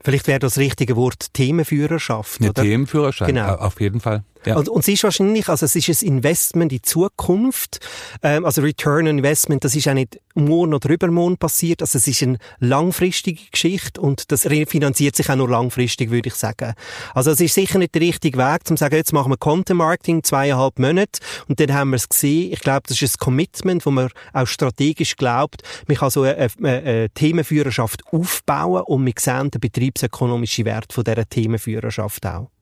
Vielleicht 0.00 0.26
wäre 0.26 0.38
das 0.38 0.58
richtige 0.58 0.96
Wort 0.96 1.32
Themenführerschaft, 1.32 2.40
Eine 2.40 2.50
oder? 2.50 2.62
Themenführerschaft, 2.62 3.28
genau. 3.28 3.54
auf 3.54 3.80
jeden 3.80 4.00
Fall. 4.00 4.24
Ja. 4.46 4.56
Und, 4.56 4.68
und 4.68 4.80
es 4.80 4.88
ist 4.88 5.04
wahrscheinlich, 5.04 5.48
also 5.48 5.66
es 5.66 5.76
ist 5.76 6.02
ein 6.02 6.08
Investment 6.08 6.72
in 6.72 6.78
die 6.78 6.82
Zukunft, 6.82 7.80
ähm, 8.22 8.44
also 8.44 8.62
Return 8.62 9.08
on 9.08 9.18
Investment, 9.18 9.64
das 9.64 9.74
ist 9.74 9.88
auch 9.88 9.94
nicht 9.94 10.20
morgen 10.34 10.74
oder 10.74 10.90
übermorgen 10.90 11.36
passiert, 11.36 11.80
also 11.80 11.98
es 11.98 12.06
ist 12.06 12.22
eine 12.22 12.38
langfristige 12.58 13.42
Geschichte 13.50 14.00
und 14.00 14.32
das 14.32 14.46
refinanziert 14.46 15.16
sich 15.16 15.30
auch 15.30 15.36
nur 15.36 15.48
langfristig, 15.48 16.10
würde 16.10 16.28
ich 16.28 16.34
sagen. 16.34 16.74
Also 17.14 17.30
es 17.30 17.40
ist 17.40 17.54
sicher 17.54 17.78
nicht 17.78 17.94
der 17.94 18.02
richtige 18.02 18.38
Weg, 18.38 18.66
zu 18.66 18.76
sagen, 18.76 18.96
jetzt 18.96 19.12
machen 19.12 19.32
wir 19.32 19.36
Content 19.36 19.78
Marketing 19.78 20.22
zweieinhalb 20.22 20.78
Monate 20.78 21.20
und 21.48 21.60
dann 21.60 21.72
haben 21.72 21.90
wir 21.90 21.96
es 21.96 22.08
gesehen. 22.08 22.52
Ich 22.52 22.60
glaube, 22.60 22.82
das 22.88 23.00
ist 23.00 23.16
ein 23.16 23.18
Commitment, 23.18 23.86
wo 23.86 23.90
man 23.90 24.08
auch 24.32 24.46
strategisch 24.46 25.16
glaubt, 25.16 25.62
man 25.86 25.96
kann 25.96 26.10
so 26.10 26.22
eine, 26.22 26.36
eine, 26.36 26.78
eine 26.78 27.10
Themenführerschaft 27.10 28.02
aufbauen 28.12 28.82
und 28.82 29.06
wir 29.06 29.14
sehen 29.18 29.50
den 29.50 29.60
betriebsökonomischen 29.60 30.64
Wert 30.64 30.92
von 30.92 31.04
dieser 31.04 31.28
Themenführerschaft 31.28 32.26
auch. 32.26 32.53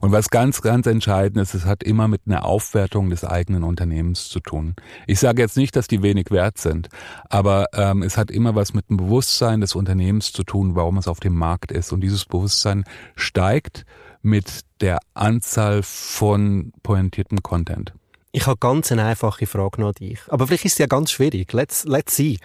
Und 0.00 0.12
was 0.12 0.30
ganz, 0.30 0.62
ganz 0.62 0.86
entscheidend 0.86 1.38
ist, 1.38 1.54
es 1.54 1.64
hat 1.64 1.82
immer 1.82 2.08
mit 2.08 2.22
einer 2.26 2.44
Aufwertung 2.44 3.10
des 3.10 3.24
eigenen 3.24 3.62
Unternehmens 3.62 4.28
zu 4.28 4.40
tun. 4.40 4.74
Ich 5.06 5.20
sage 5.20 5.42
jetzt 5.42 5.56
nicht, 5.56 5.76
dass 5.76 5.86
die 5.86 6.02
wenig 6.02 6.30
wert 6.30 6.58
sind, 6.58 6.88
aber 7.28 7.66
ähm, 7.72 8.02
es 8.02 8.16
hat 8.16 8.30
immer 8.30 8.54
was 8.54 8.74
mit 8.74 8.88
dem 8.90 8.96
Bewusstsein 8.96 9.60
des 9.60 9.74
Unternehmens 9.74 10.32
zu 10.32 10.42
tun, 10.42 10.74
warum 10.74 10.98
es 10.98 11.08
auf 11.08 11.20
dem 11.20 11.34
Markt 11.34 11.70
ist. 11.72 11.92
Und 11.92 12.00
dieses 12.00 12.24
Bewusstsein 12.24 12.84
steigt 13.14 13.84
mit 14.22 14.62
der 14.80 14.98
Anzahl 15.14 15.82
von 15.82 16.72
pointiertem 16.82 17.42
Content. 17.42 17.92
Ich 18.34 18.46
habe 18.46 18.56
ganz 18.58 18.90
eine 18.90 19.04
einfache 19.04 19.46
Frage 19.46 19.82
noch 19.82 19.88
an 19.88 19.94
dich. 19.94 20.20
Aber 20.28 20.46
vielleicht 20.46 20.64
ist 20.64 20.72
es 20.72 20.78
ja 20.78 20.86
ganz 20.86 21.10
schwierig. 21.10 21.52
Let's, 21.52 21.84
let's 21.84 22.16
see. 22.16 22.38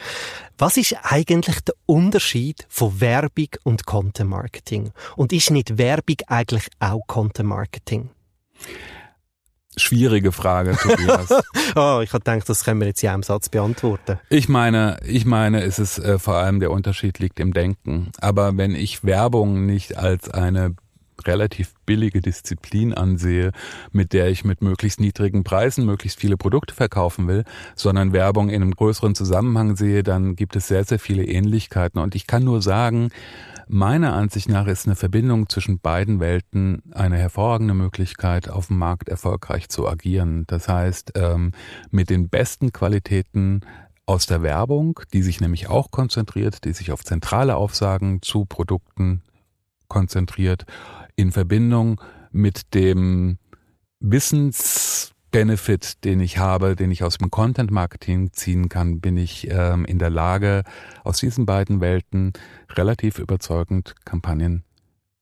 Was 0.58 0.76
ist 0.76 0.98
eigentlich 1.02 1.62
der 1.62 1.76
Unterschied 1.86 2.66
von 2.68 3.00
Werbung 3.00 3.48
und 3.64 3.86
Content 3.86 4.30
Marketing? 4.30 4.92
Und 5.16 5.32
ist 5.32 5.50
nicht 5.50 5.78
Werbung 5.78 6.18
eigentlich 6.28 6.68
auch 6.80 7.00
Content 7.08 7.48
Marketing? 7.48 8.10
Schwierige 9.78 10.34
Frage, 10.34 10.76
Tobias. 10.76 11.30
oh, 11.76 12.02
ich 12.04 12.12
habe 12.12 12.20
gedacht, 12.20 12.50
das 12.50 12.66
können 12.66 12.82
wir 12.82 12.88
jetzt 12.88 13.04
in 13.04 13.10
einem 13.10 13.24
Satz 13.24 13.48
beantworten. 13.48 14.20
Ich 14.30 14.50
meine, 14.50 14.98
ich 15.06 15.24
meine, 15.24 15.62
es 15.62 15.80
ist 15.80 16.00
äh, 16.00 16.20
vor 16.20 16.36
allem 16.36 16.60
der 16.60 16.72
Unterschied 16.72 17.20
liegt 17.20 17.40
im 17.40 17.54
Denken. 17.54 18.12
Aber 18.20 18.58
wenn 18.58 18.76
ich 18.76 19.06
Werbung 19.06 19.66
nicht 19.66 19.96
als 19.96 20.30
eine 20.30 20.76
relativ 21.26 21.74
billige 21.86 22.22
Disziplin 22.22 22.94
ansehe, 22.94 23.52
mit 23.92 24.14
der 24.14 24.30
ich 24.30 24.44
mit 24.44 24.62
möglichst 24.62 25.00
niedrigen 25.00 25.44
Preisen 25.44 25.86
möglichst 25.86 26.20
viele 26.20 26.38
Produkte 26.38 26.74
verkaufen 26.74 27.28
will, 27.28 27.44
sondern 27.76 28.14
Werbung 28.14 28.50
in 28.50 28.62
einem 28.62 28.76
größeren 28.76 29.16
Zusammenhang 29.16 29.76
sehe, 29.76 30.04
dann 30.04 30.36
gibt 30.36 30.56
es 30.56 30.68
sehr, 30.68 30.84
sehr 30.84 31.00
viele 31.00 31.26
Ähnlichkeiten. 31.26 32.00
Und 32.00 32.16
ich 32.16 32.28
kann 32.28 32.44
nur 32.44 32.62
sagen, 32.62 33.10
meiner 33.68 34.14
Ansicht 34.14 34.50
nach 34.50 34.68
ist 34.68 34.86
eine 34.86 34.96
Verbindung 34.96 35.50
zwischen 35.50 35.80
beiden 35.80 36.20
Welten 36.20 36.84
eine 36.94 37.18
hervorragende 37.18 37.74
Möglichkeit, 37.74 38.50
auf 38.50 38.68
dem 38.68 38.78
Markt 38.78 39.10
erfolgreich 39.10 39.70
zu 39.70 39.88
agieren. 39.88 40.46
Das 40.48 40.68
heißt, 40.68 41.14
ähm, 41.16 41.52
mit 41.92 42.10
den 42.10 42.30
besten 42.30 42.72
Qualitäten 42.72 43.62
aus 44.06 44.26
der 44.26 44.42
Werbung, 44.42 45.02
die 45.12 45.22
sich 45.22 45.42
nämlich 45.42 45.68
auch 45.68 45.92
konzentriert, 45.92 46.64
die 46.64 46.74
sich 46.74 46.92
auf 46.92 47.04
zentrale 47.04 47.58
Aufsagen 47.58 48.22
zu 48.22 48.46
Produkten 48.46 49.22
konzentriert 49.90 50.66
in 51.18 51.34
Verbindung 51.34 52.00
mit 52.32 52.74
dem 52.74 53.38
Wissensbenefit, 54.00 56.06
den 56.06 56.22
ich 56.22 56.38
habe, 56.38 56.76
den 56.76 56.92
ich 56.92 57.04
aus 57.04 57.18
dem 57.18 57.32
Content 57.32 57.72
Marketing 57.72 58.32
ziehen 58.32 58.70
kann, 58.70 59.02
bin 59.02 59.18
ich 59.18 59.50
ähm, 59.50 59.84
in 59.86 60.00
der 60.00 60.12
Lage, 60.12 60.64
aus 61.04 61.20
diesen 61.20 61.46
beiden 61.46 61.82
Welten 61.82 62.32
relativ 62.70 63.20
überzeugend 63.20 63.96
Kampagnen 64.06 64.64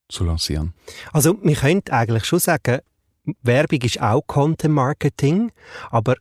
zu 0.09 0.25
lancieren. 0.25 0.73
Also, 1.13 1.39
wir 1.41 1.55
könnten 1.55 1.91
eigentlich 1.91 2.25
schon 2.25 2.39
sagen, 2.39 2.79
Werbung 3.41 3.81
ist 3.81 4.01
auch 4.01 4.21
Content 4.27 4.75
Marketing, 4.75 5.51
aber 5.89 6.15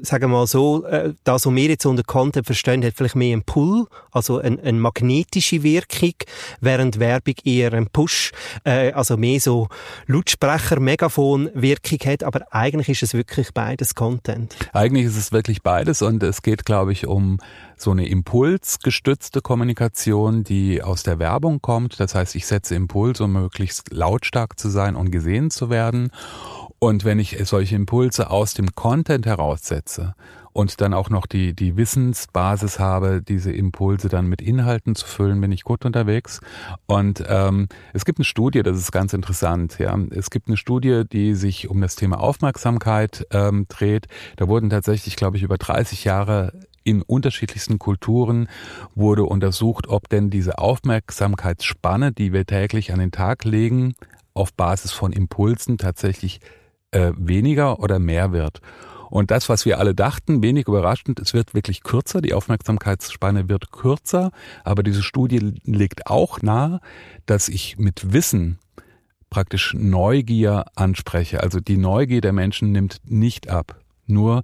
sagen 0.00 0.30
wir 0.30 0.38
mal 0.38 0.46
so, 0.46 0.84
äh, 0.84 1.14
das, 1.24 1.46
was 1.46 1.54
wir 1.54 1.68
jetzt 1.68 1.86
unter 1.86 2.02
Content 2.02 2.46
verstehen, 2.46 2.84
hat 2.84 2.94
vielleicht 2.94 3.16
mehr 3.16 3.32
einen 3.32 3.42
Pull, 3.42 3.86
also 4.10 4.38
eine, 4.38 4.60
eine 4.62 4.78
magnetische 4.78 5.62
Wirkung, 5.62 6.14
während 6.60 6.98
Werbung 6.98 7.34
eher 7.44 7.72
einen 7.72 7.88
Push, 7.88 8.32
äh, 8.64 8.92
also 8.92 9.16
mehr 9.16 9.40
so 9.40 9.68
Lautsprecher, 10.06 10.80
Megafon-Wirkung 10.80 11.98
hat, 12.04 12.22
aber 12.22 12.46
eigentlich 12.52 12.88
ist 12.88 13.02
es 13.02 13.14
wirklich 13.14 13.52
beides 13.52 13.94
Content. 13.94 14.54
Eigentlich 14.72 15.06
ist 15.06 15.16
es 15.16 15.32
wirklich 15.32 15.62
beides 15.62 16.02
und 16.02 16.22
es 16.22 16.42
geht, 16.42 16.64
glaube 16.64 16.92
ich, 16.92 17.06
um 17.06 17.38
so 17.76 17.92
eine 17.92 18.08
impulsgestützte 18.08 19.40
Kommunikation, 19.40 20.42
die 20.42 20.82
aus 20.82 21.04
der 21.04 21.18
Werbung 21.18 21.62
kommt. 21.62 22.00
Das 22.00 22.14
heißt, 22.14 22.34
ich 22.34 22.46
setze 22.46 22.74
Impuls, 22.74 23.20
um 23.20 23.32
möglichst 23.32 23.92
lautstark 23.92 24.58
zu 24.58 24.68
sein 24.68 24.96
und 24.96 25.10
gesehen 25.10 25.50
zu 25.50 25.70
werden. 25.70 26.10
Und 26.80 27.04
wenn 27.04 27.18
ich 27.18 27.36
solche 27.44 27.74
Impulse 27.74 28.30
aus 28.30 28.54
dem 28.54 28.74
Content 28.74 29.26
heraussetze 29.26 30.14
und 30.52 30.80
dann 30.80 30.94
auch 30.94 31.10
noch 31.10 31.26
die, 31.26 31.54
die 31.54 31.76
Wissensbasis 31.76 32.78
habe, 32.78 33.20
diese 33.20 33.52
Impulse 33.52 34.08
dann 34.08 34.26
mit 34.26 34.40
Inhalten 34.40 34.94
zu 34.94 35.06
füllen, 35.06 35.40
bin 35.40 35.50
ich 35.50 35.64
gut 35.64 35.84
unterwegs. 35.84 36.40
Und 36.86 37.24
ähm, 37.28 37.68
es 37.92 38.04
gibt 38.04 38.18
eine 38.18 38.24
Studie, 38.24 38.62
das 38.62 38.76
ist 38.76 38.92
ganz 38.92 39.12
interessant. 39.12 39.78
Ja, 39.78 39.96
es 40.10 40.30
gibt 40.30 40.48
eine 40.48 40.56
Studie, 40.56 41.02
die 41.10 41.34
sich 41.34 41.68
um 41.68 41.80
das 41.80 41.96
Thema 41.96 42.20
Aufmerksamkeit 42.20 43.26
ähm, 43.32 43.66
dreht. 43.68 44.06
Da 44.36 44.46
wurden 44.46 44.70
tatsächlich, 44.70 45.16
glaube 45.16 45.36
ich, 45.36 45.42
über 45.42 45.58
30 45.58 46.04
Jahre 46.04 46.52
in 46.84 47.02
unterschiedlichsten 47.02 47.78
Kulturen 47.78 48.48
wurde 48.94 49.24
untersucht, 49.24 49.88
ob 49.88 50.08
denn 50.08 50.30
diese 50.30 50.58
Aufmerksamkeitsspanne, 50.58 52.12
die 52.12 52.32
wir 52.32 52.46
täglich 52.46 52.92
an 52.92 52.98
den 52.98 53.10
Tag 53.10 53.44
legen, 53.44 53.94
auf 54.32 54.54
Basis 54.54 54.92
von 54.92 55.12
Impulsen 55.12 55.76
tatsächlich 55.78 56.40
äh, 56.90 57.12
weniger 57.16 57.80
oder 57.80 57.98
mehr 57.98 58.32
wird. 58.32 58.60
Und 59.10 59.30
das, 59.30 59.48
was 59.48 59.64
wir 59.64 59.78
alle 59.78 59.94
dachten, 59.94 60.42
wenig 60.42 60.68
überraschend, 60.68 61.18
es 61.18 61.32
wird 61.32 61.54
wirklich 61.54 61.82
kürzer, 61.82 62.20
die 62.20 62.34
Aufmerksamkeitsspanne 62.34 63.48
wird 63.48 63.72
kürzer, 63.72 64.32
aber 64.64 64.82
diese 64.82 65.02
Studie 65.02 65.54
legt 65.64 66.06
auch 66.06 66.42
nahe, 66.42 66.80
dass 67.24 67.48
ich 67.48 67.78
mit 67.78 68.12
Wissen 68.12 68.58
praktisch 69.30 69.74
Neugier 69.74 70.66
anspreche. 70.74 71.42
Also 71.42 71.60
die 71.60 71.76
Neugier 71.76 72.20
der 72.20 72.32
Menschen 72.32 72.72
nimmt 72.72 73.00
nicht 73.04 73.48
ab. 73.48 73.80
Nur 74.06 74.42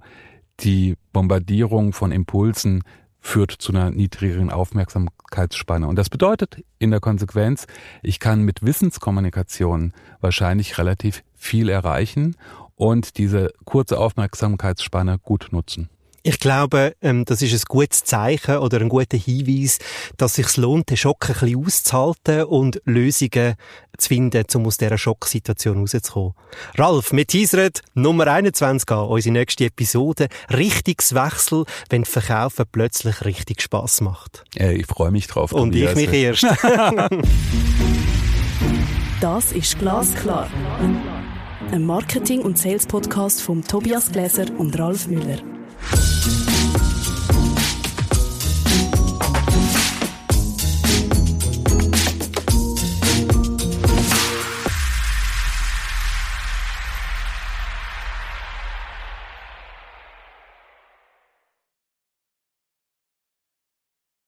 die 0.59 0.95
Bombardierung 1.11 1.93
von 1.93 2.11
Impulsen 2.11 2.83
führt 3.25 3.51
zu 3.51 3.73
einer 3.73 3.89
niedrigeren 3.89 4.51
Aufmerksamkeitsspanne. 4.51 5.87
Und 5.87 5.95
das 5.95 6.09
bedeutet 6.09 6.63
in 6.77 6.91
der 6.91 6.99
Konsequenz, 6.99 7.65
ich 8.03 8.19
kann 8.19 8.43
mit 8.43 8.63
Wissenskommunikation 8.63 9.93
wahrscheinlich 10.21 10.77
relativ 10.77 11.23
viel 11.33 11.69
erreichen 11.69 12.35
und 12.75 13.17
diese 13.17 13.51
kurze 13.65 13.97
Aufmerksamkeitsspanne 13.97 15.17
gut 15.17 15.47
nutzen. 15.51 15.89
Ich 16.27 16.39
glaube, 16.39 16.95
ähm, 17.03 17.23
das 17.23 17.43
ist 17.43 17.53
ein 17.53 17.61
gutes 17.67 18.03
Zeichen 18.03 18.57
oder 18.57 18.81
ein 18.81 18.89
guter 18.89 19.15
Hinweis, 19.15 19.77
dass 20.17 20.39
es 20.39 20.47
sich 20.47 20.57
lohnt, 20.57 20.89
den 20.89 20.97
Schock 20.97 21.29
ein 21.29 21.35
bisschen 21.35 21.63
auszuhalten 21.63 22.45
und 22.45 22.81
Lösungen 22.85 23.53
zu 23.95 24.07
finden, 24.07 24.43
um 24.55 24.65
aus 24.65 24.77
dieser 24.77 24.97
Schocksituation 24.97 25.77
rauszukommen. 25.77 26.33
Ralf, 26.79 27.11
wir 27.11 27.27
teasern 27.27 27.69
Nummer 27.93 28.25
21 28.25 28.89
an, 28.89 29.05
unsere 29.05 29.33
nächste 29.33 29.65
Episode. 29.65 30.29
Richtungswechsel, 30.49 31.65
wenn 31.89 32.05
Verkaufen 32.05 32.65
plötzlich 32.71 33.23
richtig 33.23 33.61
Spass 33.61 34.01
macht. 34.01 34.45
Äh, 34.57 34.77
ich 34.77 34.87
freue 34.87 35.11
mich 35.11 35.27
drauf. 35.27 35.51
Und 35.51 35.75
ich 35.75 35.93
mich 35.93 36.11
erst. 36.11 36.43
das 39.21 39.51
ist 39.51 39.77
Glasklar. 39.77 40.49
Ein 41.71 41.85
Marketing- 41.85 42.41
und 42.41 42.57
Sales-Podcast 42.57 43.43
von 43.43 43.63
Tobias 43.63 44.11
Gläser 44.11 44.47
und 44.57 44.79
Ralf 44.79 45.05
Müller. 45.05 45.37
Thank 45.87 46.39
you. 46.39 46.44